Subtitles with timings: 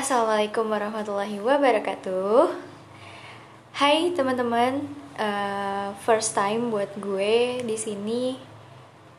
[0.00, 2.48] Assalamualaikum warahmatullahi wabarakatuh.
[3.76, 4.88] Hai teman-teman,
[5.20, 8.32] uh, first time buat gue di sini.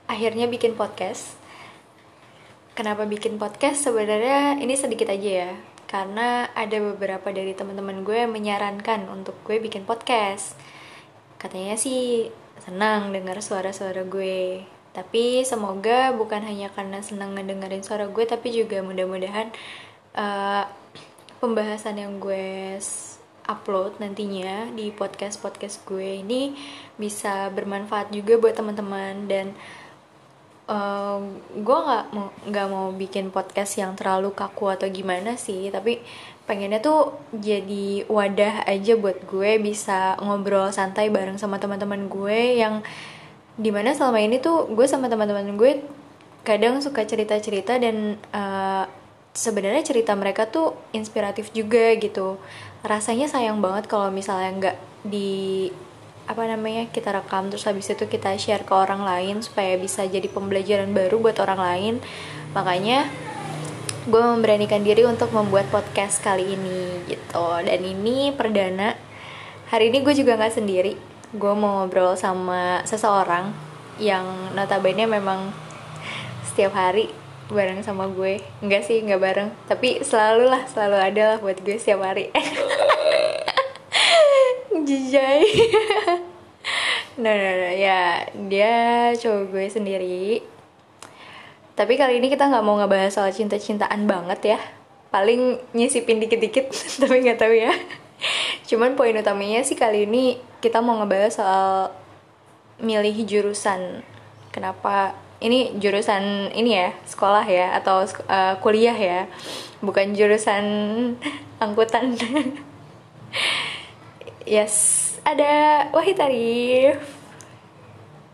[0.10, 1.38] Akhirnya bikin podcast.
[2.74, 3.86] Kenapa bikin podcast?
[3.86, 5.52] Sebenarnya ini sedikit aja ya,
[5.86, 10.58] karena ada beberapa dari teman-teman gue yang menyarankan untuk gue bikin podcast.
[11.38, 14.66] Katanya sih senang dengar suara-suara gue.
[14.98, 19.54] Tapi semoga bukan hanya karena senang ngedengerin suara gue, tapi juga mudah-mudahan
[20.16, 20.66] uh,
[21.42, 22.78] pembahasan yang gue
[23.50, 26.56] upload nantinya di podcast podcast gue ini
[26.96, 29.28] bisa bermanfaat juga buat teman-teman.
[29.28, 29.54] Dan
[30.72, 31.20] uh,
[31.52, 36.00] gue nggak mau nggak mau bikin podcast yang terlalu kaku atau gimana sih tapi
[36.48, 42.82] pengennya tuh jadi wadah aja buat gue bisa ngobrol santai bareng sama teman-teman gue yang
[43.60, 45.84] di mana selama ini tuh gue sama teman-teman gue
[46.42, 48.90] kadang suka cerita-cerita dan uh,
[49.32, 52.36] sebenarnya cerita mereka tuh inspiratif juga gitu.
[52.84, 55.72] Rasanya sayang banget kalau misalnya nggak di
[56.30, 60.30] apa namanya kita rekam terus habis itu kita share ke orang lain supaya bisa jadi
[60.32, 61.94] pembelajaran baru buat orang lain.
[62.52, 63.08] Makanya
[64.02, 67.48] gue memberanikan diri untuk membuat podcast kali ini gitu.
[67.64, 68.98] Dan ini perdana.
[69.72, 70.94] Hari ini gue juga nggak sendiri.
[71.32, 73.56] Gue mau ngobrol sama seseorang
[74.02, 75.56] yang notabene memang
[76.44, 77.21] setiap hari
[77.52, 78.40] bareng sama gue.
[78.64, 79.50] Enggak sih enggak bareng.
[79.68, 82.32] Tapi selalu lah selalu ada lah buat gue setiap hari.
[84.88, 85.46] Jijai.
[87.22, 88.74] Nah, nah, nah ya dia
[89.20, 90.40] cowok gue sendiri.
[91.76, 94.60] Tapi kali ini kita nggak mau ngebahas soal cinta-cintaan banget ya.
[95.12, 96.72] Paling nyisipin dikit-dikit
[97.04, 97.76] tapi nggak tahu ya.
[98.70, 101.70] Cuman poin utamanya sih kali ini kita mau ngebahas soal
[102.80, 104.08] milih jurusan.
[104.56, 109.26] Kenapa ini jurusan ini ya sekolah ya atau uh, kuliah ya.
[109.82, 110.66] Bukan jurusan
[111.64, 112.14] angkutan.
[114.42, 116.98] Yes ada Wahid Arif.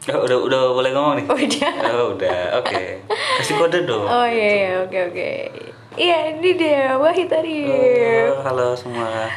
[0.07, 1.25] Oh, udah udah boleh ngomong nih?
[1.27, 1.73] Oh, udah.
[1.91, 2.71] Oh, udah oke.
[2.71, 3.03] Okay.
[3.43, 4.07] kasih kode dong.
[4.07, 5.31] Oh iya iya oke oke.
[5.99, 8.31] Iya ini dia Wahid Arif.
[8.31, 9.27] Oh, halo semua.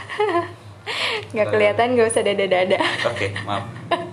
[1.30, 4.09] Nggak kelihatan gak usah dada dada oke okay, maaf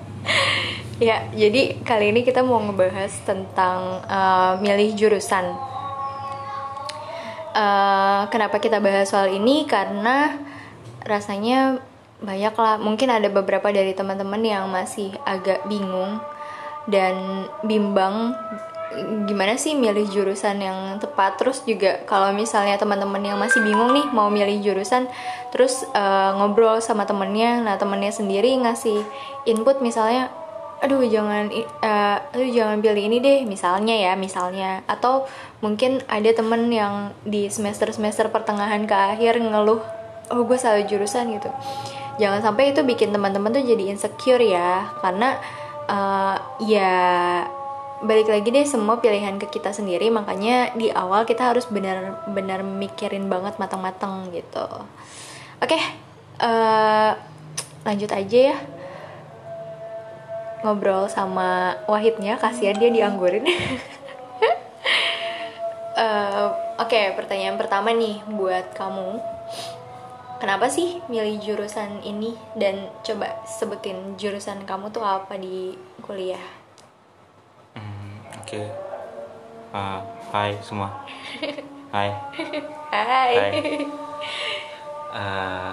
[0.98, 5.46] Ya, jadi kali ini kita mau ngebahas tentang uh, milih jurusan.
[7.54, 9.70] Uh, kenapa kita bahas soal ini?
[9.70, 10.42] Karena
[11.06, 11.78] rasanya
[12.18, 12.82] banyak lah.
[12.82, 16.18] Mungkin ada beberapa dari teman-teman yang masih agak bingung
[16.90, 18.34] dan bimbang
[19.30, 21.38] gimana sih milih jurusan yang tepat.
[21.38, 25.06] Terus juga kalau misalnya teman-teman yang masih bingung nih mau milih jurusan,
[25.54, 29.06] terus uh, ngobrol sama temennya, nah temennya sendiri ngasih
[29.46, 30.34] input misalnya
[30.78, 31.50] aduh jangan
[31.82, 34.86] uh, aduh jangan pilih ini deh misalnya ya misalnya.
[34.86, 35.26] Atau
[35.60, 39.82] mungkin ada temen yang di semester semester pertengahan ke akhir ngeluh
[40.30, 41.50] oh gue salah jurusan gitu.
[42.22, 45.38] Jangan sampai itu bikin teman-teman tuh jadi insecure ya karena
[45.90, 46.94] uh, ya
[47.98, 50.14] balik lagi deh semua pilihan ke kita sendiri.
[50.14, 54.66] Makanya di awal kita harus benar-benar mikirin banget matang-matang gitu.
[55.58, 55.82] Oke okay,
[56.42, 57.18] uh,
[57.82, 58.58] lanjut aja ya
[60.66, 63.46] ngobrol sama Wahidnya kasihan dia dianggurin.
[65.98, 69.22] Uh, oke okay, pertanyaan pertama nih buat kamu.
[70.38, 72.38] Kenapa sih milih jurusan ini?
[72.54, 75.74] Dan coba sebutin jurusan kamu tuh apa di
[76.06, 76.42] kuliah.
[77.74, 78.46] Hmm, oke.
[78.46, 78.66] Okay.
[79.74, 80.94] uh, hai semua.
[81.88, 82.12] Hai.
[82.92, 83.34] Hai, hai.
[85.08, 85.72] Uh,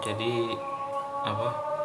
[0.00, 0.56] jadi
[1.28, 1.75] apa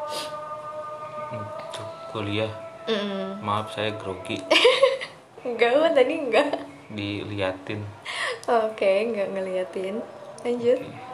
[1.32, 2.52] untuk kuliah
[2.88, 3.40] mm.
[3.42, 4.38] maaf saya grogi
[5.48, 6.50] enggak tadi enggak
[6.92, 7.82] diliatin
[8.48, 10.04] oke okay, enggak ngeliatin
[10.44, 11.10] lanjut okay.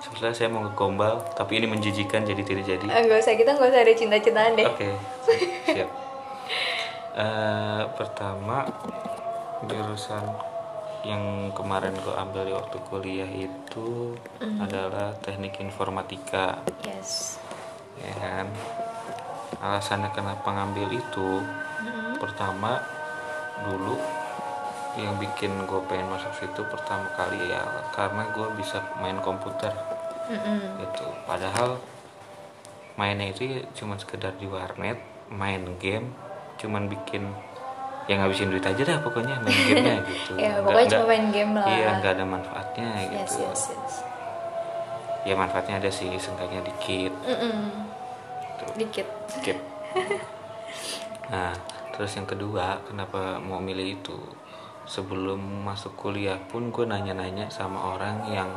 [0.00, 2.86] Sebenarnya saya mau ngegombal, tapi ini menjijikan jadi tidak jadi.
[2.88, 4.66] Enggak usah kita enggak usah ada cinta-cintaan deh.
[4.66, 4.92] Oke, okay.
[5.76, 5.90] siap.
[7.20, 8.64] uh, pertama
[9.68, 10.24] jurusan
[11.04, 14.58] yang kemarin gue ambil di waktu kuliah itu mm.
[14.60, 16.64] adalah teknik informatika.
[16.84, 17.36] Yes.
[18.00, 18.46] Ya kan
[19.60, 22.16] alasannya kenapa ngambil itu mm-hmm.
[22.16, 22.80] pertama
[23.68, 24.00] dulu
[24.98, 27.62] yang bikin gue pengen masuk situ pertama kali ya
[27.94, 29.70] karena gue bisa main komputer.
[30.30, 30.86] Mm-hmm.
[30.86, 31.06] gitu.
[31.26, 31.78] Padahal
[32.94, 34.98] mainnya itu cuma sekedar di warnet
[35.30, 36.10] main game
[36.58, 37.26] cuman bikin
[38.06, 40.32] ya ngabisin duit aja dah pokoknya main gamenya gitu.
[40.38, 41.66] Ya pokoknya cuma main game lah.
[41.66, 43.42] iya nggak ada manfaatnya gitu.
[43.42, 43.94] yes, yes,
[45.26, 47.12] ya manfaatnya ada sih seenggaknya dikit.
[47.26, 47.90] Mm-mm
[48.76, 49.06] dikit.
[49.38, 49.58] Dikit.
[51.30, 51.54] Nah
[51.94, 54.18] terus yang kedua kenapa mau milih itu?
[54.90, 58.50] Sebelum masuk kuliah pun gue nanya-nanya sama orang yang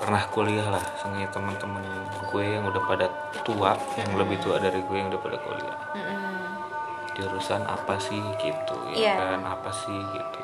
[0.00, 1.84] pernah kuliah lah sengaja teman-teman
[2.32, 3.06] gue yang udah pada
[3.44, 5.78] tua yang lebih tua dari gue yang udah pada kuliah.
[5.92, 6.24] Mm-mm.
[7.16, 9.40] jurusan apa sih gitu ya kan?
[9.44, 10.42] Apa sih gitu?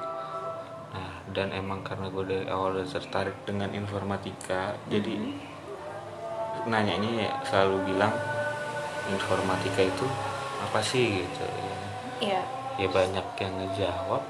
[0.92, 5.36] Nah dan emang karena gue dari awal udah tertarik dengan informatika jadi
[6.66, 8.12] nanyanya ya selalu bilang
[9.10, 10.06] informatika itu
[10.62, 11.24] apa sih?
[11.24, 11.76] gitu ya.
[12.22, 12.42] Iya.
[12.78, 14.22] ya banyak yang ngejawab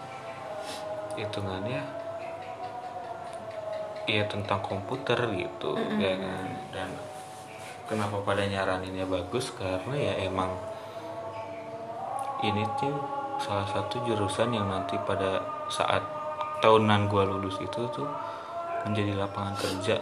[1.13, 1.85] hitungannya
[4.09, 6.47] ya tentang komputer gitu ya kan.
[6.73, 6.89] Dan
[7.87, 9.53] kenapa pada nyaraninnya bagus?
[9.53, 10.57] Karena ya emang
[12.43, 12.97] ini tuh
[13.39, 15.39] salah satu jurusan yang nanti pada
[15.71, 16.03] saat
[16.65, 18.09] tahunan gua lulus itu tuh
[18.87, 19.99] menjadi lapangan kerja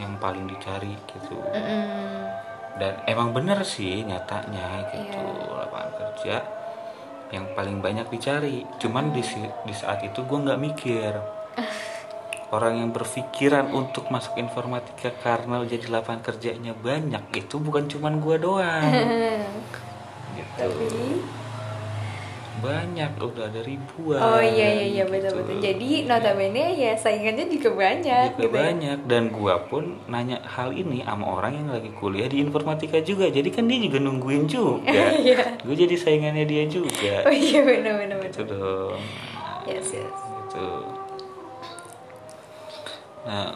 [0.00, 1.36] yang paling dicari gitu.
[1.36, 2.24] Mm-mm.
[2.78, 5.52] dan emang bener sih nyatanya gitu Iya.
[5.60, 6.36] lapangan kerja
[7.30, 8.64] yang paling banyak dicari.
[8.78, 9.20] Cuman di
[9.62, 11.12] di saat itu gue nggak mikir.
[12.56, 18.36] Orang yang berpikiran untuk masuk informatika karena jadi lapangan kerjanya banyak itu bukan cuman gue
[18.38, 18.90] doang.
[20.34, 20.56] Gitu.
[20.56, 20.88] Tapi
[22.58, 25.14] banyak udah ada ribuan Oh iya iya iya gitu.
[25.16, 25.54] betul betul.
[25.62, 28.42] Jadi notabene ya saingannya juga banyak juga gitu.
[28.42, 28.50] ya.
[28.52, 33.26] banyak dan gua pun nanya hal ini sama orang yang lagi kuliah di informatika juga
[33.26, 34.82] jadi kan dia juga nungguin juga
[35.22, 35.62] Iya.
[35.62, 38.58] gue jadi saingannya dia juga Oh iya benar benar gitu benar.
[38.58, 39.00] dong
[39.64, 40.10] Yes yes.
[40.10, 40.66] gitu
[43.20, 43.52] nah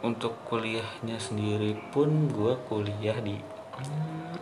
[0.00, 4.34] untuk kuliahnya sendiri pun gua kuliah di hmm,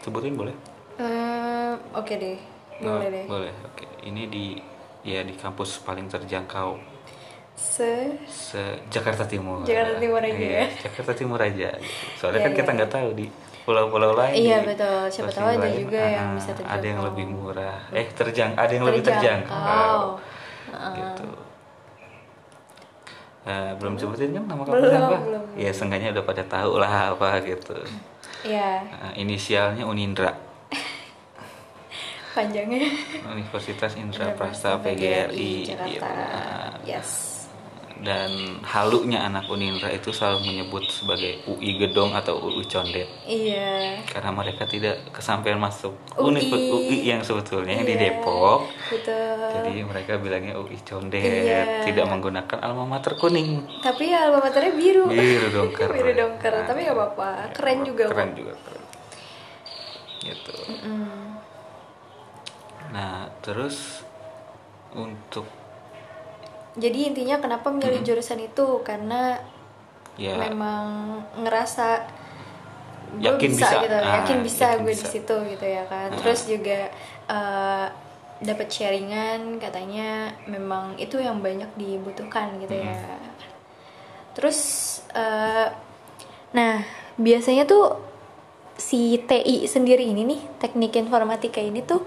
[0.00, 0.56] sebutin boleh
[0.98, 2.57] Eh, Oke deh.
[2.78, 3.24] Boleh Oh, deh.
[3.26, 4.44] boleh oke ini di
[5.02, 6.78] ya di kampus paling terjangkau
[7.54, 9.66] Se se Jakarta Timur.
[9.66, 10.66] Jakarta Timur aja Iya, ya.
[10.80, 11.70] Jakarta Timur aja.
[12.14, 13.26] Soalnya Iya, kan kita iya, nggak tahu di
[13.64, 14.34] pulau-pulau lain.
[14.38, 15.00] Iya, betul.
[15.10, 17.06] Siapa tahu ada lain, juga yang ah, bisa Ada yang terjangkau.
[17.10, 17.78] lebih murah.
[17.90, 19.58] Eh terjang, ada yang lebih terjangkau.
[19.58, 19.98] terjangkau.
[20.70, 20.94] Heeh.
[20.94, 21.28] Gitu.
[23.44, 25.18] Eh, belum sebutin kan nama kampusnya apa?
[25.18, 27.74] belum, Ya seenggaknya udah pada tahu lah apa gitu.
[28.44, 30.30] Iya, Eh, inisialnya Unindra,
[32.30, 32.88] panjangnya.
[33.26, 35.52] Universitas Indra Prasta PGRI.
[35.66, 35.86] Jakarta.
[35.86, 36.72] Iya, benar.
[36.84, 37.10] Yes.
[37.98, 38.30] dan
[38.62, 43.98] halunya anak Unindra itu selalu menyebut sebagai UI Gedong atau UI Condet Iya.
[44.06, 46.46] karena mereka tidak kesampaian masuk UI.
[46.46, 49.50] UI yang sebetulnya yang di Iya, Depok Betul.
[49.50, 51.90] jadi mereka bilangnya UI Condet Iya.
[51.90, 55.10] tidak menggunakan alma mater kuning Tapi alma maternya biru.
[55.10, 57.50] biru dongker biru dongker, tapi nggak apa-apa.
[57.50, 58.82] Keren juga keren juga keren
[60.20, 60.54] gitu
[60.86, 61.27] Mm.
[62.92, 64.02] Nah terus
[64.96, 65.46] untuk
[66.78, 69.42] Jadi intinya kenapa milih jurusan itu karena
[70.18, 70.86] ya memang
[71.42, 71.86] ngerasa
[73.18, 73.82] gue Yakin bisa, bisa.
[73.82, 76.08] gitu, Ah, yakin bisa yakin gue di situ gitu ya kan.
[76.14, 76.78] Terus juga
[77.28, 77.86] eh,
[78.38, 82.94] dapat sharingan katanya memang itu yang banyak dibutuhkan gitu ya.
[84.36, 84.58] Terus
[85.14, 85.68] eh,
[86.54, 86.74] nah
[87.18, 87.98] biasanya tuh
[88.78, 92.06] si TI sendiri ini nih teknik informatika ini tuh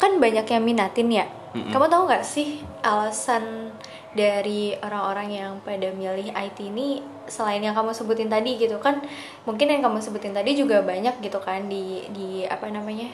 [0.00, 1.26] kan banyak yang minatin ya.
[1.50, 3.74] Kamu tahu nggak sih alasan
[4.16, 8.98] dari orang-orang yang pada milih IT ini selain yang kamu sebutin tadi gitu kan
[9.46, 13.06] mungkin yang kamu sebutin tadi juga banyak gitu kan di di apa namanya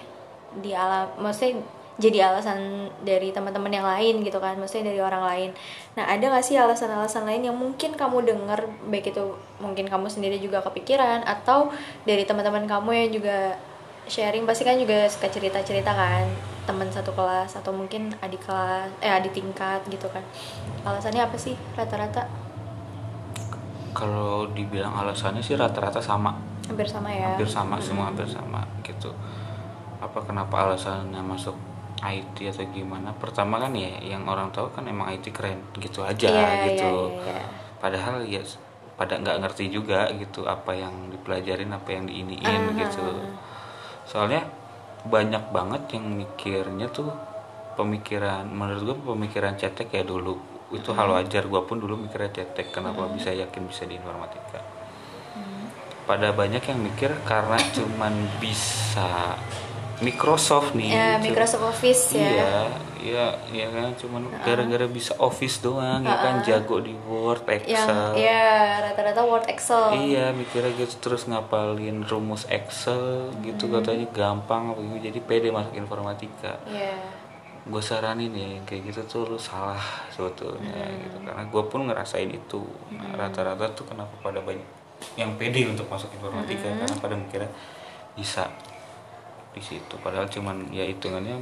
[0.57, 1.61] di alam maksudnya
[1.97, 5.51] jadi alasan dari teman-teman yang lain gitu kan maksudnya dari orang lain.
[5.97, 10.37] Nah ada gak sih alasan-alasan lain yang mungkin kamu dengar baik itu mungkin kamu sendiri
[10.37, 11.73] juga kepikiran atau
[12.05, 13.57] dari teman-teman kamu yang juga
[14.13, 19.09] sharing pasti kan juga suka cerita-cerita kan teman satu kelas atau mungkin adik kelas eh
[19.09, 20.23] adik tingkat gitu kan.
[20.83, 22.27] Alasannya apa sih rata-rata?
[23.97, 26.37] Kalau dibilang alasannya sih rata-rata sama.
[26.69, 27.33] Hampir sama ya?
[27.33, 29.09] Hampir sama semua hampir sama gitu.
[30.03, 31.57] Apa kenapa alasannya masuk
[31.97, 33.09] IT atau gimana?
[33.17, 36.93] Pertama kan ya yang orang tahu kan emang IT keren gitu aja Iya, gitu.
[37.09, 37.45] iya, iya.
[37.81, 38.43] padahal ya
[38.97, 43.05] pada nggak ngerti juga gitu apa yang dipelajarin apa yang diiniin Ah, gitu.
[44.05, 44.45] soalnya
[45.07, 47.11] banyak banget yang mikirnya tuh
[47.79, 50.39] pemikiran menurut gua pemikiran cetek ya dulu.
[50.75, 51.17] Itu hal Hmm.
[51.23, 54.77] wajar gua pun dulu mikirnya cetek kenapa bisa yakin bisa di informatika
[56.07, 59.35] pada banyak yang mikir karena cuman bisa
[59.99, 62.55] Microsoft nih ya Microsoft Office ya iya
[62.99, 68.13] iya iya kan cuman gara-gara bisa Office doang ya kan jago di Word yang Excel
[68.15, 68.45] ya
[68.83, 73.79] rata-rata Word Excel Iya mikirnya gitu terus ngapalin rumus Excel gitu Hmm.
[73.79, 75.07] katanya gampang gitu.
[75.07, 76.97] jadi pede masuk informatika Iya.
[77.65, 80.99] gue saranin ya yang kayak gitu tuh lu salah sebetulnya Hmm.
[81.01, 84.67] gitu karena gue pun ngerasain itu Nah, rata-rata tuh kenapa pada banyak
[85.15, 86.79] yang pede untuk masuk informatika Hmm.
[86.81, 87.51] karena pada mikirnya
[88.13, 88.51] bisa
[89.57, 91.41] di situ padahal cuman ya hitungannya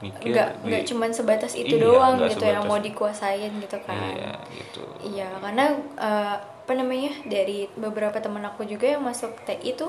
[0.00, 4.00] mikir nggak nggak cuman sebatas itu Iya, doang gitu yang sebatas- mau dikuasain gitu kan
[4.10, 5.64] iya gitu Iya, karena
[5.94, 9.86] eh, apa namanya dari beberapa teman aku juga yang masuk TI itu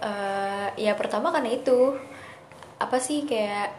[0.00, 1.96] eh, ya pertama karena itu
[2.76, 3.72] apa sih kayak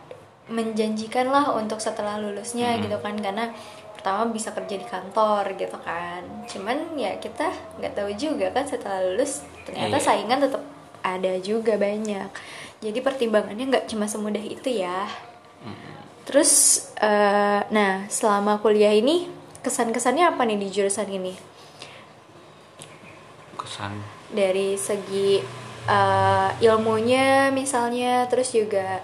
[0.48, 2.82] menjanjikan lah untuk setelah lulusnya Hmm.
[2.82, 3.54] gitu kan karena
[3.94, 6.24] pertama bisa kerja di kantor gitu kan.
[6.46, 7.46] Cuman ya kita
[7.78, 10.04] nggak tahu juga kan setelah lulus ternyata Iya.
[10.04, 10.64] saingan tetap
[11.02, 12.32] ada juga banyak.
[12.80, 15.08] Jadi pertimbangannya nggak cuma semudah itu ya.
[16.30, 19.26] Terus, eh, nah selama kuliah ini
[19.66, 21.34] kesan-kesannya apa nih di jurusan ini?
[23.58, 23.98] kesan
[24.30, 25.42] Dari segi
[25.90, 29.02] eh, ilmunya misalnya, terus juga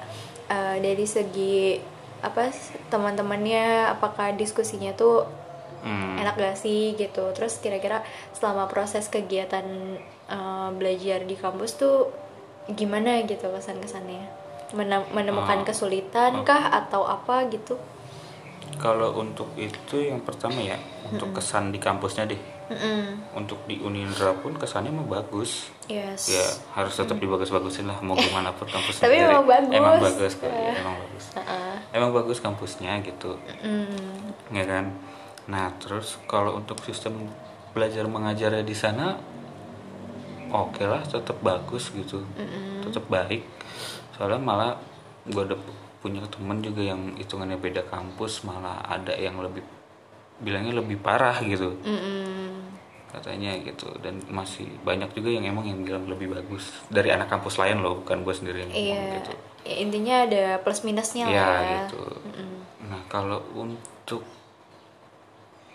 [0.47, 1.81] eh, dari segi
[2.21, 2.53] apa
[2.93, 5.25] teman-temannya, apakah diskusinya tuh
[5.81, 7.33] hmm, enak gak sih gitu?
[7.33, 8.05] Terus kira-kira
[8.37, 9.65] selama proses kegiatan
[10.29, 12.24] eh, belajar di kampus tuh
[12.67, 14.25] gimana gitu kesan-kesannya?
[14.71, 17.77] Menem- menemukan Ah, kesulitan kah atau apa gitu?
[18.75, 22.35] kalau untuk itu yang pertama ya untuk kesan di kampusnya deh
[22.67, 23.23] Mm-mm.
[23.33, 26.27] untuk di Unindra pun kesannya mah bagus Yes.
[26.27, 26.43] ya
[26.73, 29.71] harus tetap dibagus-bagusin lah mau gimana pun kampusnya Tapi emang bagus.
[29.71, 30.75] emang bagus kok ya, Eh.
[30.75, 31.73] emang bagus Heeh.
[31.93, 34.51] emang bagus kampusnya gitu Mm.
[34.51, 34.85] ya kan
[35.45, 37.31] nah terus kalau untuk sistem
[37.71, 39.15] belajar mengajarnya di sana
[40.57, 42.23] oke lah tetap bagus gitu.
[42.81, 43.43] Tetap baik.
[44.13, 44.71] Soalnya malah
[45.23, 45.57] gue ada
[45.99, 49.65] punya temen juga yang hitungannya beda kampus malah ada yang lebih
[50.37, 51.75] bilangnya lebih parah gitu.
[51.81, 52.61] Mm-mm.
[53.05, 56.75] katanya gitu dan masih banyak juga yang emang yang bilang lebih bagus.
[56.91, 59.15] Dari anak kampus lain loh bukan gue sendiri yang ngomong Iya.
[59.15, 59.33] gitu.
[59.63, 61.75] Ya, intinya ada plus minusnya lah ya ya.
[61.87, 62.03] gitu.
[62.83, 64.19] Nah kalau untuk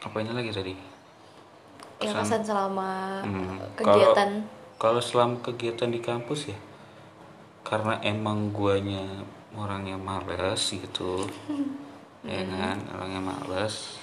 [0.01, 0.75] apanya lagi tadi?
[1.97, 2.91] Ya Kesan- kesan selama
[3.25, 4.31] Hmm, kegiatan.
[4.45, 6.59] Kalau, kalau selama kegiatan di kampus ya,
[7.69, 9.05] karena emang guanya
[9.53, 11.29] orangnya males gitu,
[12.25, 14.01] ya kan, orangnya males.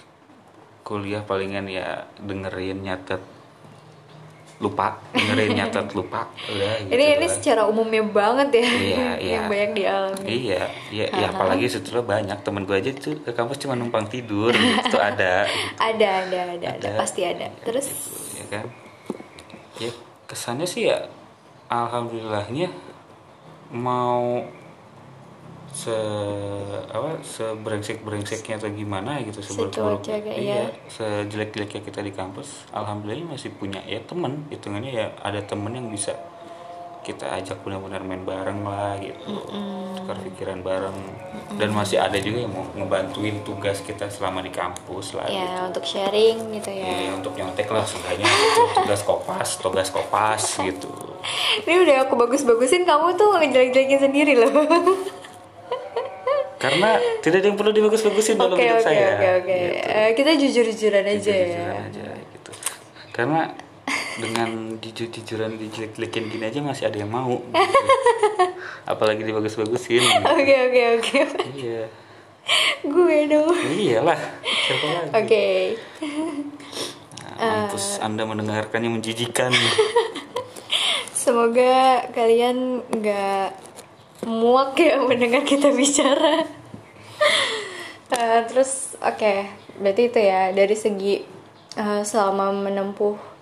[0.86, 3.20] Kuliah palingan ya dengerin nyatet
[4.62, 6.94] lupa, dengerin nyatet lupa, udah gitu.
[6.94, 9.34] ini ini secara umumnya banget ya Iya, iya.
[9.34, 10.26] yang banyak dialami.
[10.30, 14.54] Iya, iya, ya, apalagi setelah banyak temen gue aja tuh ke kampus cuma numpang tidur,
[14.56, 15.44] gitu ada.
[15.82, 16.90] Ada, ada, ada, ada, Ada.
[17.02, 17.50] pasti ada.
[17.66, 18.66] Terus gitu, ya kan
[19.78, 19.92] ya
[20.28, 21.08] kesannya sih ya
[21.72, 22.72] alhamdulillahnya
[23.72, 24.44] mau
[25.68, 25.94] se
[26.90, 30.90] apa sebrengsek brengseknya atau gimana gitu seburuk jaga, iya iya.
[30.90, 35.92] sejelek jeleknya kita di kampus alhamdulillah masih punya ya teman hitungannya ya ada temen yang
[35.92, 36.18] bisa
[37.08, 39.40] kita ajak benar-benar main bareng lah gitu
[39.96, 40.98] tukar pikiran bareng
[41.56, 45.40] dan masih ada juga yang mau ngebantuin tugas kita selama di kampus lah gitu.
[45.40, 46.84] ya untuk sharing gitu ya.
[46.84, 48.62] Ya, untuk nyontek lah seenggaknya gitu.
[48.78, 50.92] tugas kopas, tugas kopas gitu.
[51.64, 54.52] Ini udah aku bagus-bagusin kamu tuh ngejelek-jelekin sendiri loh.
[56.58, 59.08] Karena tidak ada yang perlu dibagus-bagusin dalam Oke hidup oke saya.
[59.14, 59.56] oke oke.
[59.56, 59.88] gitu.
[59.88, 61.86] Eh, Kita jujur-jujuran aja Jujur-jujuran ya.
[61.86, 62.52] aja gitu.
[63.14, 63.42] Karena
[64.18, 67.42] dengan jujur-jujuran dijelek-jelekin gini aja masih ada yang mau.
[67.42, 67.54] gitu.
[68.92, 70.02] Apalagi dibagus-bagusin.
[70.26, 71.20] Oke oke oke.
[71.54, 71.84] Iya.
[72.88, 73.52] Gue dong.
[73.54, 74.20] Iyalah.
[74.42, 75.12] Siapa lagi?
[75.14, 75.46] Oke.
[77.38, 79.54] Nah, mampus Anda mendengarkannya menjijikan.
[81.22, 83.48] Semoga kalian nggak
[84.26, 86.48] muak ya mendengar kita bicara.
[88.08, 89.34] Eh, terus oke,
[89.84, 91.22] berarti itu ya dari segi
[91.76, 93.37] eh, selama menempuh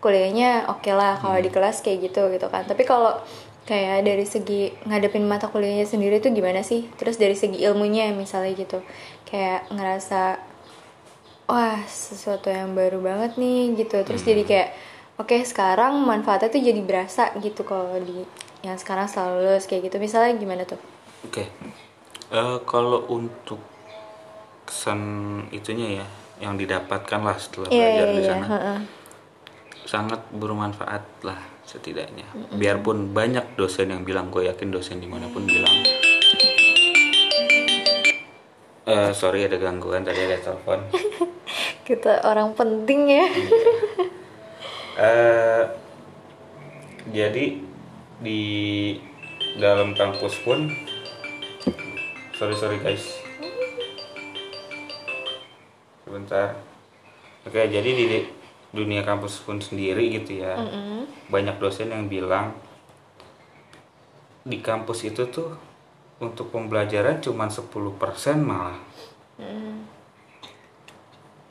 [0.00, 2.64] kuliahnya oke lah kalau di kelas kayak gitu gitu kan.
[2.64, 3.20] Tapi kalau
[3.68, 6.88] kayak dari segi ngadepin mata kuliahnya sendiri tuh gimana sih?
[6.96, 8.80] Terus dari segi ilmunya misalnya gitu,
[9.28, 10.40] kayak ngerasa
[11.50, 14.00] wah sesuatu yang baru banget nih gitu.
[14.02, 14.68] Terus jadi kayak
[15.20, 18.24] oke sekarang manfaatnya tuh jadi berasa gitu kalau di
[18.64, 19.96] yang sekarang selalu lulus kayak gitu.
[20.00, 20.80] Misalnya gimana tuh?
[21.28, 21.44] Oke.
[22.30, 23.60] Eh, kalau untuk
[24.64, 25.00] kesan
[25.50, 26.06] itunya ya
[26.40, 28.30] yang didapatkan lah setelah Iya belajar iya di iya.
[28.32, 28.78] sana heeh.
[29.90, 32.22] Sangat bermanfaat lah setidaknya.
[32.54, 35.74] Biarpun banyak dosen yang bilang gue yakin dosen di mana pun bilang.
[38.86, 40.86] Eh sorry ada gangguan tadi ada telepon.
[41.90, 43.26] Kita orang penting ya.
[45.10, 45.62] eh
[47.10, 47.58] jadi
[48.22, 48.42] di
[49.58, 50.70] dalam kampus pun
[52.38, 53.18] sorry sorry guys.
[56.06, 56.54] Sebentar.
[57.42, 58.38] Oke jadi di
[58.70, 60.54] dunia kampus pun sendiri gitu ya
[61.26, 62.54] banyak dosen yang bilang
[64.40, 65.52] di kampus itu tuh
[66.18, 67.66] untuk pembelajaran cuma 10%
[68.40, 68.78] malah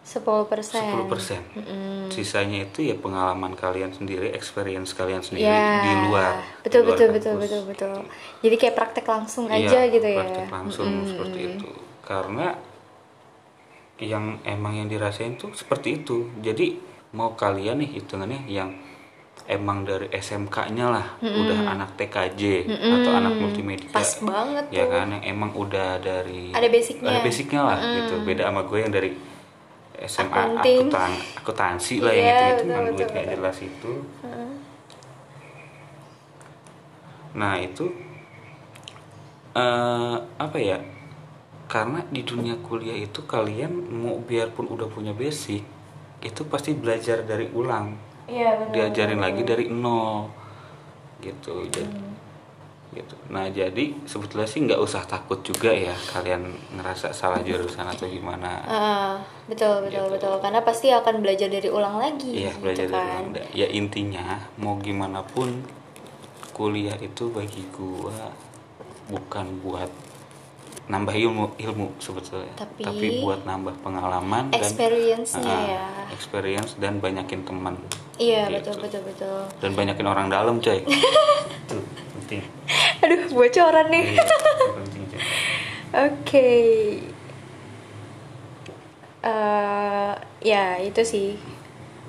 [0.09, 2.09] 10 persen 10%.
[2.09, 6.41] Sisanya itu ya pengalaman kalian sendiri, experience kalian sendiri Ya, di luar.
[6.65, 7.13] betul di luar betul kampus.
[7.13, 7.93] betul betul betul.
[8.41, 10.17] Jadi kayak praktek langsung Iya, aja gitu ya.
[10.17, 11.69] praktek langsung seperti itu.
[12.01, 12.57] Karena
[14.01, 16.25] yang emang yang dirasain tuh seperti itu.
[16.41, 18.69] Jadi mau kalian nih hitungannya yang
[19.49, 23.89] emang dari SMK-nya lah, udah anak TKJ atau anak multimedia.
[23.89, 24.93] Pas banget ya tuh.
[24.93, 27.09] kan yang emang udah dari Ada basicnya.
[27.09, 28.13] ada basicnya lah gitu.
[28.21, 29.09] Beda sama gue yang dari
[30.05, 30.43] SMA
[31.41, 33.91] akuntansi lah yang itu betul, gue kayak jelas itu.
[37.33, 37.85] Nah itu
[39.57, 40.77] eh apa ya?
[41.69, 45.61] Karena di dunia kuliah itu kalian mau biarpun udah punya basic
[46.19, 47.95] itu pasti belajar dari ulang.
[48.25, 48.71] Iya benar.
[48.71, 50.29] diajarin lagi dari nol.
[51.19, 52.15] Gitu jadi Hmm.
[52.89, 53.15] gitu.
[53.29, 56.41] Nah jadi sebetulnya sih nggak usah takut juga ya kalian
[56.73, 58.61] ngerasa salah jurusan atau gimana.
[58.63, 59.13] Ah,
[59.45, 60.33] betul betul betul.
[60.39, 63.05] Karena pasti akan belajar dari ulang lagi iya gitu belajar dari kan.
[63.05, 63.25] ulang.
[63.33, 64.25] Da- ya intinya
[64.57, 65.61] mau gimana pun
[66.51, 68.33] kuliah itu bagi gua
[69.07, 69.89] bukan buat
[70.89, 75.85] nambah ilmu ilmu sebetulnya Tapi buat nambah pengalaman dan Experience-nya Ah, ya.
[76.09, 77.77] experience dan banyakin teman
[78.17, 78.73] Iya Gitu.
[78.73, 79.39] betul betul betul.
[79.61, 80.81] dan banyakin orang dalam coy
[81.69, 81.83] Tuh,
[82.17, 82.41] penting
[82.99, 84.03] Aduh bocoran nih.
[84.11, 84.35] Iya, itu
[84.75, 85.21] penting coy
[86.05, 86.49] Oke.
[89.19, 91.35] Eh, ya itu sih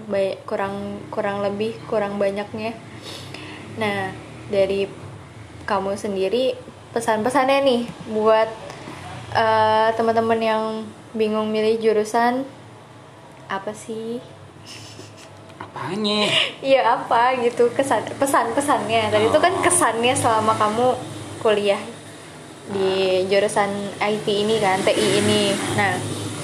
[0.06, 0.74] baik kurang
[1.08, 2.72] kurang lebih kurang banyaknya.
[3.76, 4.14] Nah
[4.46, 4.86] dari
[5.62, 6.54] kamu sendiri
[6.90, 8.50] pesan-pesannya nih buat
[9.32, 10.62] eh, teman-teman yang
[11.12, 12.46] bingung milih jurusan
[13.46, 14.22] apa sih?
[15.60, 16.26] apanya
[16.60, 19.12] Iya apa gitu kesan pesan-pesannya.
[19.12, 20.96] Tadi itu kan kesannya selama kamu
[21.40, 21.78] kuliah
[22.70, 25.50] di jurusan IT ini kan, TI ini.
[25.74, 25.94] Nah,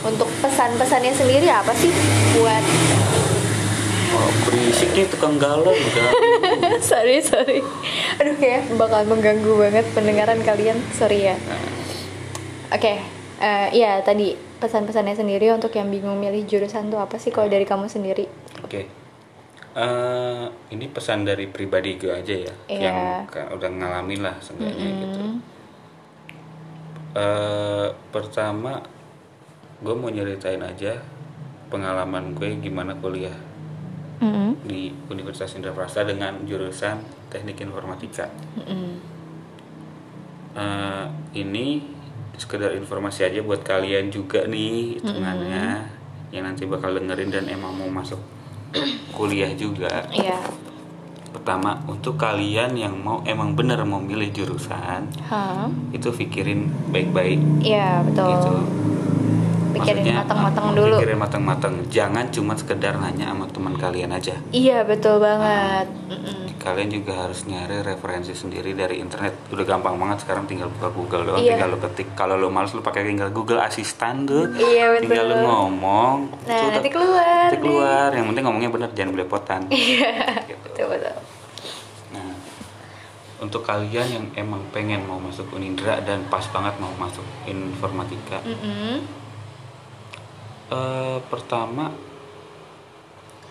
[0.03, 1.91] untuk pesan-pesannya sendiri apa sih
[2.35, 2.65] buat
[4.07, 6.09] Oh, berisik nih tukang galau udah.
[6.81, 7.61] sorry sorry
[8.17, 11.37] aduh kayak bakal mengganggu banget pendengaran kalian sorry ya
[12.73, 12.93] oke
[13.37, 17.69] eh, iya tadi pesan-pesannya sendiri untuk yang bingung milih jurusan tuh apa sih kalau dari
[17.69, 18.25] kamu sendiri
[18.65, 18.89] Oke.
[19.77, 22.81] Eh, ini pesan dari pribadi gue aja ya, Iya.
[22.89, 22.97] yang
[23.53, 25.21] udah ngalamin lah seenggaknya gitu.
[27.13, 28.81] Eh, pertama,
[29.85, 30.97] gue mau nyeritain aja
[31.69, 33.37] pengalaman gue gimana kuliah
[34.25, 34.65] Mm-mm.
[34.65, 38.33] di Universitas Indraprasta dengan jurusan Teknik Informatika.
[38.57, 38.97] Mm-mm.
[40.57, 41.85] Eh, ini
[42.37, 45.89] sekedar informasi aja buat kalian juga nih hitungannya
[46.35, 48.21] yang nanti bakal dengerin dan emang mau masuk
[49.17, 50.05] kuliah juga.
[50.13, 50.37] iya
[51.33, 55.69] Pertama untuk kalian yang mau emang bener mau milih jurusan Hah?
[55.93, 58.53] itu pikirin baik-baik iya betul gitu.
[59.79, 61.75] Pikirin matang-matang uh, dulu Pikirin matang-matang.
[61.87, 64.35] Jangan cuma sekedar nanya sama teman kalian aja.
[64.51, 66.45] iya betul banget Mm-mm.
[66.57, 69.39] Kalian juga harus nyari referensi sendiri dari internet.
[69.49, 71.55] Udah gampang banget sekarang tinggal buka Google doang, Iya.
[71.55, 72.09] tinggal lu ketik.
[72.13, 74.51] Kalau lu males lu pakai tinggal Google Assistant tuh.
[74.53, 75.03] Iya, betul.
[75.07, 76.17] Tinggal lu ngomong.
[76.43, 78.09] Nah, udah- nanti keluar Nanti keluar.
[78.11, 79.61] Yang penting ngomongnya bener, jangan belepotan.
[79.71, 80.11] iya
[80.43, 80.59] Gitu.
[80.65, 81.15] betul betul
[82.09, 82.35] Nah,
[83.39, 89.07] untuk kalian yang emang pengen mau masuk Unindra dan pas banget mau masuk informatika, Mm-mm.
[90.71, 91.93] Eh, pertama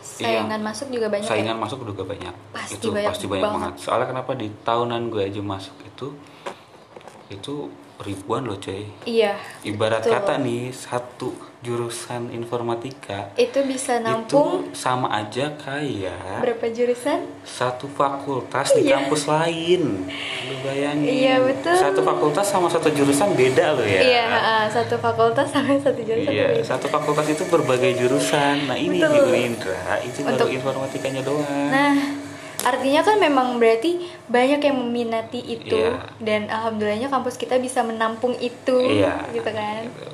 [0.06, 1.32] saingan masuk juga banyak ya?
[1.34, 2.34] Saingan masuk juga banyak.
[2.56, 3.74] Pasti itu banyak pasti banyak banget.
[3.74, 3.84] banget.
[3.84, 6.08] Soalnya kenapa di tahunan gue aja masuk itu
[7.34, 7.56] itu
[7.98, 8.84] ribuan loh coy.
[9.04, 10.14] iya Ibarat Betul.
[10.14, 17.88] kata nih satu jurusan informatika itu bisa nampung itu sama aja kayak berapa jurusan satu
[17.88, 19.02] fakultas di Iya.
[19.02, 20.06] kampus lain.
[20.46, 21.10] Lu bayangin.
[21.10, 21.74] Iya, betul.
[21.74, 24.02] Satu fakultas sama satu jurusan beda loh ya.
[24.02, 24.26] iya
[24.68, 26.64] satu fakultas sampai satu jurusan Iya, beda.
[26.68, 28.70] satu fakultas itu berbagai jurusan.
[28.70, 29.18] Nah, ini di.
[29.18, 31.70] Unindra itu baru Untuk- informatikanya doang.
[31.72, 31.96] Nah,
[32.66, 33.92] artinya kan memang berarti
[34.26, 36.02] banyak yang meminati itu Iya.
[36.18, 39.30] dan alhamdulillahnya kampus kita bisa menampung itu, Iya.
[39.32, 39.86] gitu kan?
[39.86, 40.06] Gitu.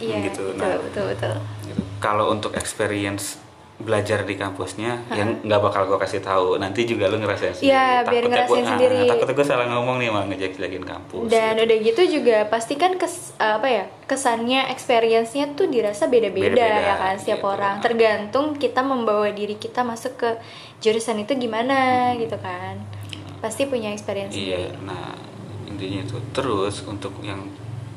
[0.00, 0.78] Iya, Gitu, betul, nah.
[0.80, 1.34] betul, betul.
[1.64, 1.80] Gitu.
[1.98, 3.38] Kalau untuk experience
[3.74, 7.86] belajar di kampusnya yang nggak bakal gue kasih tahu nanti juga lu ngerasain sendiri Iya,
[8.00, 8.96] biar Takutnya ngerasain gua- sendiri.
[8.96, 11.64] ah, takutnya gue salah ngomong nih malah ngejek-jekin kampus Dan gitu.
[11.64, 16.94] udah gitu juga pasti kan kes, apa ya kesannya, experience-nya tuh dirasa beda-beda Beda-beda, ya
[16.96, 17.50] kan setiap gitu.
[17.50, 17.74] orang.
[17.80, 20.30] Tergantung kita membawa diri kita masuk ke
[20.84, 22.76] jurusan itu gimana gitu kan.
[23.40, 24.84] Pasti punya experience iya sendiri.
[24.84, 25.16] nah
[25.64, 27.40] intinya itu terus untuk yang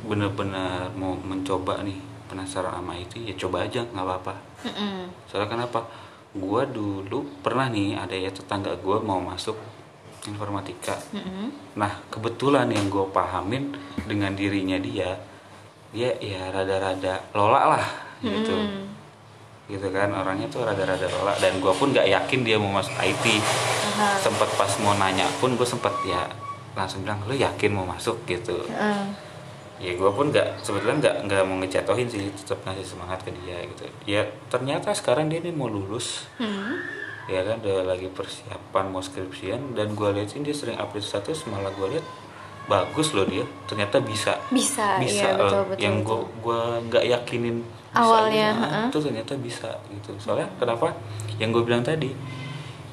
[0.08, 5.08] bener-bener mau mencoba nih penasaran sama itu ya coba aja nggak apa-apa Mm-mm.
[5.28, 5.84] soalnya kenapa
[6.36, 9.56] gua dulu pernah nih ada ya tetangga gua mau masuk
[10.28, 11.52] informatika Mm-mm.
[11.76, 13.71] nah kebetulan yang gue pahamin
[14.04, 15.15] dengan dirinya dia
[15.95, 17.86] dia ya rada-rada lola lah
[18.19, 18.87] gitu Hmm.
[19.67, 23.25] Gitu kan orangnya tuh rada-rada rolak dan gue pun nggak yakin dia mau masuk IT
[23.91, 24.15] Aha.
[24.17, 26.23] sempet pas mau nanya pun gue sempet ya
[26.71, 29.03] langsung bilang lu yakin mau masuk gitu Heeh.
[29.77, 33.60] ya gue pun nggak sebetulnya nggak nggak mau ngejatohin sih tetap ngasih semangat ke dia
[33.65, 36.80] gitu ya ternyata sekarang dia ini mau lulus Hmm.
[37.27, 41.43] ya kan udah lagi persiapan mau skripsian dan gue lihat sih dia sering update status
[41.45, 42.06] malah gue lihat
[42.65, 45.65] bagus loh dia ternyata bisa Bisa, bisa iya betul loh.
[45.67, 45.82] betul.
[45.82, 47.58] yang gue gue nggak yakinin
[47.98, 48.58] bisa Awalnya, gitu.
[48.58, 48.86] Ah, heeh.
[48.88, 50.94] itu ternyata bisa gitu soalnya kenapa
[51.36, 52.14] yang gue bilang tadi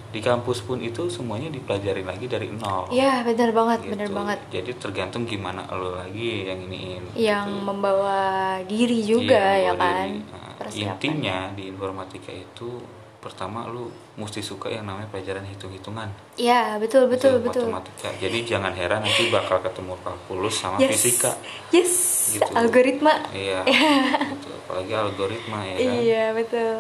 [0.09, 4.15] di kampus pun itu semuanya dipelajarin lagi dari nol Iya, benar banget, benar gitu.
[4.15, 4.39] banget.
[4.49, 7.65] jadi tergantung gimana lo lagi yang iniin Yang gitu.
[7.65, 8.19] membawa
[8.63, 10.07] diri juga Iya, ya membawa kan.
[10.07, 10.21] diri.
[10.31, 12.79] Nah, intinya di informatika itu
[13.19, 17.67] pertama lu mesti suka yang namanya pelajaran hitung-hitungan Iya, betul betul betul.
[17.67, 20.91] matematika jadi jangan heran nanti bakal ketemu kalkulus sama Yes.
[20.93, 21.33] fisika
[21.73, 21.93] Yes.
[22.31, 22.53] Gitu.
[22.53, 23.25] Algoritma.
[23.33, 24.44] iya gitu.
[24.65, 26.79] apalagi algoritma ya kan Iya, betul.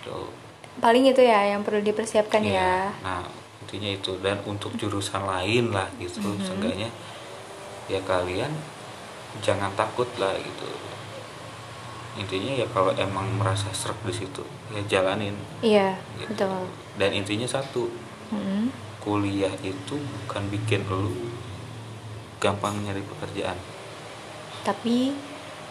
[0.00, 0.30] Tuh.
[0.76, 2.54] Paling itu ya yang perlu dipersiapkan Iya.
[2.54, 2.74] ya.
[3.00, 3.22] nah
[3.60, 6.38] intinya itu dan untuk jurusan lain lah gitu Mhm.
[6.38, 6.90] seenggaknya
[7.84, 8.52] ya kalian
[9.40, 10.68] jangan takut lah gitu
[12.14, 16.46] intinya ya kalau emang merasa serak di situ ya jalanin Iya, gitu.
[16.46, 16.70] betul.
[16.94, 17.90] dan intinya satu
[18.30, 18.70] Mm-mm.
[19.00, 21.10] kuliah itu bukan bikin lu
[22.38, 23.58] gampang nyari pekerjaan
[24.62, 25.12] Tapi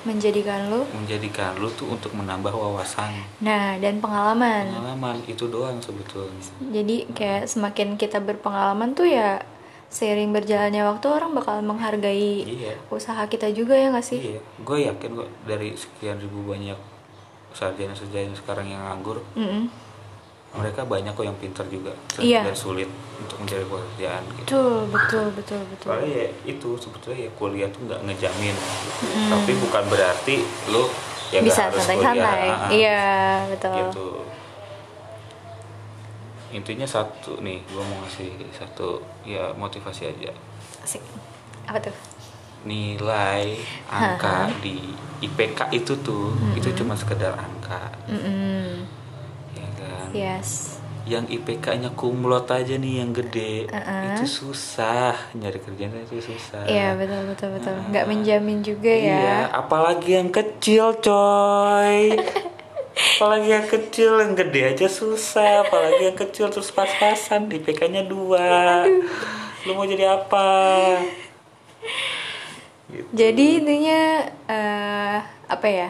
[0.04, 4.68] menjadikan lu menjadikan lu tuh untuk menambah wawasan nah dan pengalaman.
[4.70, 9.40] pengalaman itu doang sebetulnya Jadi kayak semakin kita berpengalaman tuh ya
[9.88, 14.20] seiring berjalannya waktu orang bakal menghargai iya usaha kita juga ya nggak sih?
[14.34, 16.76] iya gue yakin kok dari sekian ribu banyak
[17.54, 19.70] sarjana-sarjana sekarang yang nganggur Mm-mm.
[20.54, 22.46] Mereka banyak kok yang pintar juga Iya.
[22.46, 22.86] dan sulit
[23.16, 25.88] untuk mencari pekerjaan gitu Betul, betul, betul, betul.
[25.90, 29.04] soalnya ya itu sebetulnya ya kuliah tuh nggak ngejamin gitu.
[29.30, 30.36] tapi bukan berarti
[30.70, 30.84] lu
[31.30, 32.14] ya Bisa harus santai-santai.
[32.14, 32.70] kuliah, ah, ah.
[32.70, 33.02] Iya,
[33.50, 33.74] betul.
[33.80, 34.08] gitu
[36.54, 40.30] intinya satu nih gue mau ngasih satu ya motivasi aja
[40.80, 41.02] Asik.
[41.66, 41.96] Apa tuh?
[42.64, 44.80] nilai angka di
[45.20, 48.36] IPK itu tuh itu cuma sekedar angka ya kan
[50.14, 50.78] Yes.
[51.04, 54.16] yang IPK-nya kumlot aja nih yang gede Uh-uh.
[54.16, 57.76] itu susah nyari kerjaan itu susah Iya, betul, betul, betul.
[57.92, 59.38] Nggak menjamin juga iya ya.
[59.52, 62.16] apalagi yang kecil coy
[63.20, 68.88] apalagi yang kecil yang gede aja susah apalagi yang kecil terus pas-pasan IPK-nya dua
[69.66, 70.48] lu mau jadi apa
[72.88, 73.10] Gitu.
[73.12, 74.02] Jadi intinya
[74.46, 75.18] eh,
[75.50, 75.90] apa ya?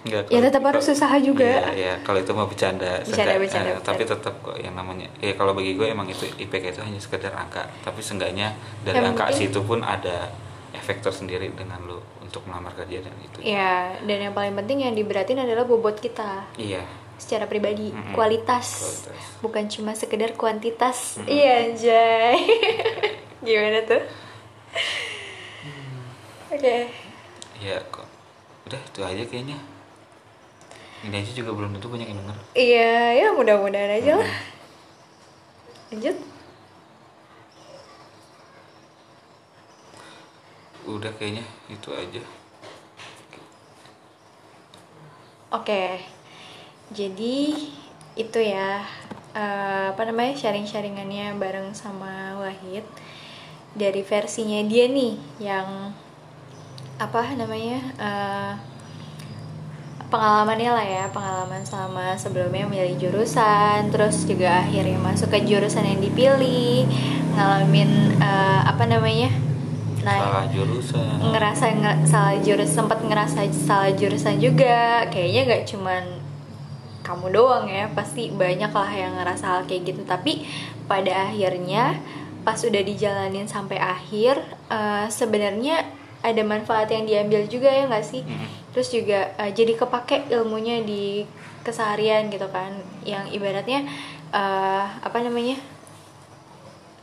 [0.00, 1.44] Nggak, Ya, tetap harus kalau- usaha juga.
[1.44, 1.94] Iya, iya.
[2.00, 3.00] kalau itu mau bercanda.
[3.00, 3.40] Bercanda, bercanda, eh,
[3.76, 3.84] bercanda.
[3.84, 5.04] Tapi tetap kok yang namanya.
[5.18, 7.68] Ya kalau bagi gue emang itu IPK itu hanya sekedar angka.
[7.80, 10.32] Tapi seenggaknya dari Yang angka penting- situ pun ada
[10.72, 13.38] efek tersendiri dengan lo untuk melamar kerja dan itu.
[13.42, 16.80] Ya, dan yang paling penting yang diberatin adalah bobot kita Iya.
[17.16, 18.14] secara pribadi, Mm-mm.
[18.14, 18.66] kualitas.
[18.80, 19.22] Kualitas.
[19.40, 21.18] Bukan cuma sekedar kuantitas.
[21.18, 21.28] Mm-mm.
[21.28, 22.36] Iya, Jay.
[23.44, 24.00] Gimana tuh?
[26.50, 26.76] Oke.
[27.58, 28.06] Iya kok.
[28.64, 29.58] Udah itu aja kayaknya.
[31.00, 32.36] Ini aja juga belum tentu banyak yang denger.
[32.52, 34.32] Iya, ya mudah-mudahan aja lah.
[35.88, 36.16] Lanjut.
[40.84, 42.22] Udah kayaknya itu aja.
[45.50, 46.04] Oke,
[46.94, 47.36] jadi
[48.14, 48.86] itu ya
[49.34, 52.86] eh, apa namanya sharing-sharingannya bareng sama Wahid
[53.74, 55.90] dari versinya dia nih yang
[57.02, 58.52] apa namanya eh,
[60.10, 66.00] pengalamannya lah ya pengalaman sama sebelumnya milih jurusan terus juga akhirnya masuk ke jurusan yang
[66.00, 66.84] dipilih
[67.32, 69.30] ngalamin eh, apa namanya
[70.00, 71.16] nah Salah jurusan.
[71.30, 76.02] ngerasa nge- salah jurusan sempat ngerasa salah jurusan juga kayaknya nggak cuman
[77.00, 80.44] kamu doang ya pasti banyak lah yang ngerasa hal kayak gitu tapi
[80.84, 81.96] pada akhirnya
[82.40, 85.84] pas udah dijalanin sampai akhir eh, sebenarnya
[86.20, 88.59] ada manfaat yang diambil juga ya nggak sih Mm-mm.
[88.72, 91.26] Terus juga eh, jadi kepake ilmunya di
[91.66, 92.72] keseharian gitu kan.
[93.04, 93.84] Yang ibaratnya
[94.34, 95.58] eh, apa namanya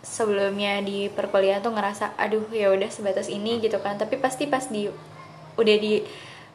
[0.01, 3.99] sebelumnya di perkuliahan tuh ngerasa aduh ya udah sebatas ini gitu kan.
[3.99, 4.87] Tapi pasti pas di
[5.57, 6.05] udah di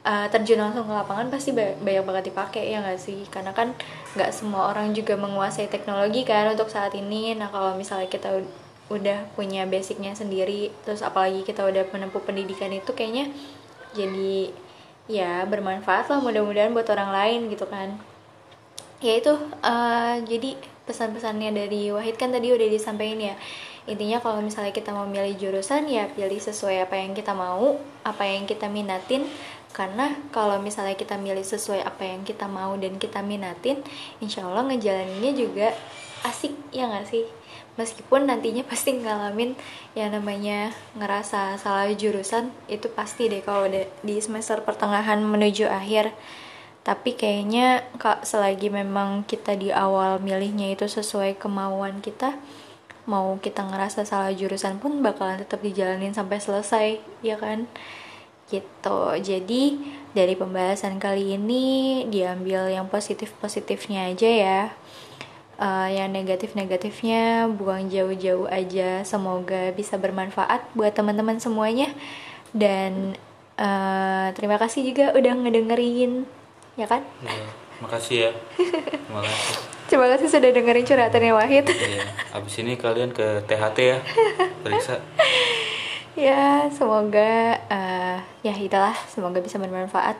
[0.06, 3.26] uh, terjun langsung ke lapangan pasti ba- banyak banget dipakai ya nggak sih?
[3.28, 3.74] Karena kan
[4.14, 7.34] nggak semua orang juga menguasai teknologi kan untuk saat ini.
[7.36, 8.54] Nah kalau misalnya kita ud-
[8.92, 13.32] udah punya basicnya sendiri terus apalagi kita udah menempuh pendidikan itu kayaknya
[13.96, 14.52] jadi
[15.12, 18.00] ya bermanfaat lah mudah-mudahan buat orang lain gitu kan.
[19.04, 20.56] Ya itu eh, jadi
[20.88, 23.34] pesan-pesannya dari Wahid kan tadi udah disampaikan ya.
[23.84, 27.76] Intinya kalau misalnya kita mau milih jurusan ya pilih sesuai apa yang kita mau
[28.08, 29.28] apa yang kita minatin.
[29.72, 33.80] Karena kalau misalnya kita milih sesuai apa yang kita mau dan kita minatin
[34.20, 35.72] insya Allah ngejalaninnya juga
[36.22, 37.24] asik ya nggak sih
[37.80, 39.56] meskipun nantinya pasti ngalamin
[39.96, 43.68] yang namanya ngerasa salah jurusan itu pasti deh kalau
[44.04, 46.12] di semester pertengahan menuju akhir.
[46.82, 52.34] Tapi kayaknya kak selagi memang kita di awal milihnya itu sesuai kemauan kita
[53.02, 56.86] mau kita ngerasa salah jurusan pun bakalan tetap dijalanin sampai selesai
[57.22, 57.70] ya kan?
[58.50, 59.00] Gitu.
[59.22, 59.78] Jadi
[60.12, 64.60] dari pembahasan kali ini diambil yang positif positifnya aja ya
[65.62, 69.06] uh, yang negatif-negatifnya buang jauh-jauh aja.
[69.06, 71.94] Semoga bisa bermanfaat buat teman-teman semuanya.
[72.50, 73.14] Dan
[73.56, 76.26] uh, terima kasih juga udah ngedengerin
[76.74, 77.06] ya kan?
[77.22, 77.46] Ya,
[77.78, 78.30] makasih ya.
[78.58, 79.54] Terima kasih.
[79.92, 81.68] Terima kasih sudah dengerin curhatannya Wahid.
[81.68, 83.98] Iya abis ini kalian ke THT ya
[84.64, 85.04] periksa.
[86.16, 90.16] Ya semoga uh, ya itulah semoga bisa bermanfaat.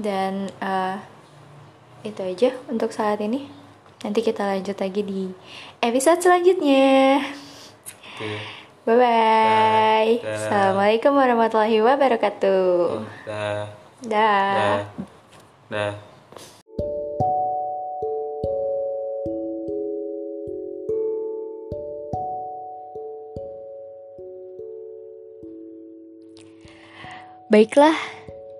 [0.00, 0.96] Dan uh,
[2.02, 3.61] itu aja untuk saat ini
[4.02, 5.30] Nanti kita lanjut lagi di
[5.78, 7.22] episode selanjutnya.
[8.82, 10.12] Bye bye.
[10.26, 12.98] Assalamualaikum warahmatullahi wabarakatuh.
[13.30, 13.70] Dah.
[14.02, 14.82] Dah.
[15.70, 15.94] Dah.
[27.52, 27.94] Baiklah,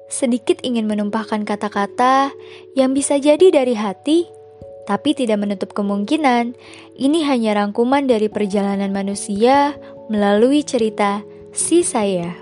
[0.07, 2.31] sedikit ingin menumpahkan kata-kata
[2.77, 4.42] yang bisa jadi dari hati
[4.85, 6.59] tapi tidak menutup kemungkinan
[6.99, 9.79] ini hanya rangkuman dari perjalanan manusia
[10.11, 11.23] melalui cerita
[11.55, 12.35] si saya.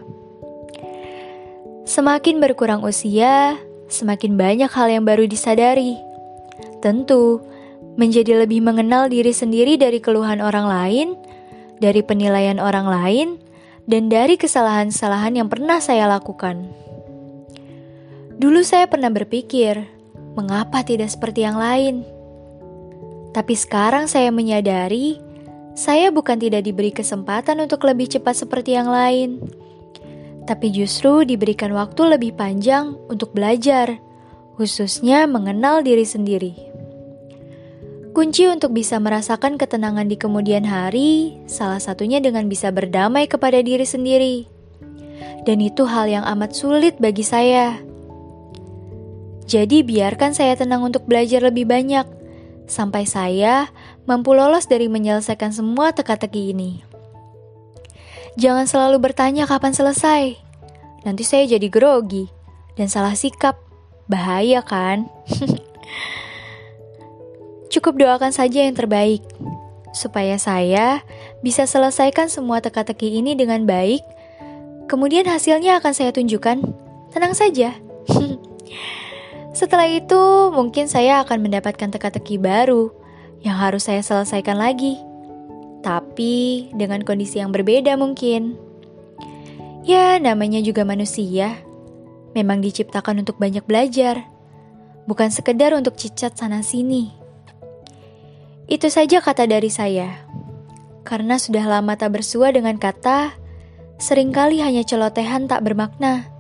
[1.85, 3.59] Semakin berkurang usia,
[3.91, 5.99] semakin banyak hal yang baru disadari.
[6.81, 7.43] Tentu,
[7.99, 11.09] menjadi lebih mengenal diri sendiri dari keluhan orang lain,
[11.83, 13.29] dari penilaian orang lain,
[13.91, 16.71] dan dari kesalahan-kesalahan yang pernah saya lakukan.
[18.41, 19.85] Dulu saya pernah berpikir,
[20.39, 22.20] mengapa tidak seperti yang lain?
[23.31, 25.23] Tapi sekarang saya menyadari,
[25.79, 29.39] saya bukan tidak diberi kesempatan untuk lebih cepat seperti yang lain,
[30.51, 34.03] tapi justru diberikan waktu lebih panjang untuk belajar,
[34.59, 36.53] khususnya mengenal diri sendiri.
[38.11, 43.87] Kunci untuk bisa merasakan ketenangan di kemudian hari, salah satunya dengan bisa berdamai kepada diri
[43.87, 44.51] sendiri.
[45.47, 47.79] Dan itu hal yang amat sulit bagi saya.
[49.47, 52.20] Jadi biarkan saya tenang untuk belajar lebih banyak,
[52.71, 53.69] sampai saya
[54.07, 56.87] mampu lolos dari menyelesaikan semua teka-teki ini.
[58.39, 60.39] Jangan selalu bertanya kapan selesai.
[61.03, 62.31] Nanti saya jadi grogi
[62.79, 63.59] dan salah sikap.
[64.07, 65.11] Bahaya kan?
[67.75, 69.23] Cukup doakan saja yang terbaik
[69.91, 71.03] supaya saya
[71.43, 74.03] bisa selesaikan semua teka-teki ini dengan baik.
[74.91, 76.63] Kemudian hasilnya akan saya tunjukkan.
[77.15, 77.75] Tenang saja.
[79.61, 82.97] Setelah itu, mungkin saya akan mendapatkan teka-teki baru
[83.45, 84.97] yang harus saya selesaikan lagi,
[85.85, 88.57] tapi dengan kondisi yang berbeda mungkin.
[89.85, 91.61] Ya, namanya juga manusia,
[92.33, 94.25] memang diciptakan untuk banyak belajar,
[95.05, 97.13] bukan sekedar untuk cicat sana-sini.
[98.65, 100.25] Itu saja kata dari saya,
[101.05, 103.37] karena sudah lama tak bersua dengan kata,
[104.01, 106.40] sering kali hanya celotehan tak bermakna.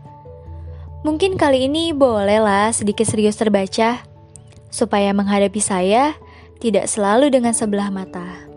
[1.00, 4.04] Mungkin kali ini bolehlah sedikit serius terbaca,
[4.68, 6.12] supaya menghadapi saya
[6.60, 8.49] tidak selalu dengan sebelah mata.